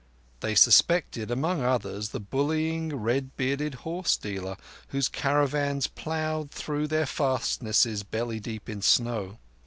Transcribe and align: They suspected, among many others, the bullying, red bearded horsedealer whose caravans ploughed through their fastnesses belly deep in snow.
They 0.39 0.55
suspected, 0.55 1.29
among 1.29 1.59
many 1.59 1.69
others, 1.69 2.09
the 2.09 2.19
bullying, 2.19 2.95
red 2.95 3.37
bearded 3.37 3.73
horsedealer 3.85 4.57
whose 4.87 5.07
caravans 5.07 5.85
ploughed 5.85 6.49
through 6.49 6.87
their 6.87 7.05
fastnesses 7.05 8.01
belly 8.01 8.39
deep 8.39 8.67
in 8.67 8.81
snow. 8.81 9.37